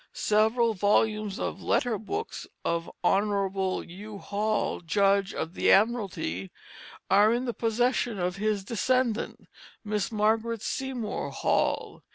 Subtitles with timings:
[0.13, 3.81] Several volumes of letter books of Hon.
[3.87, 6.49] Hugh Hall, Judge of the Admiralty,
[7.11, 9.47] are in the possession of his descendant,
[9.83, 12.01] Miss Margaret Seymour Hall.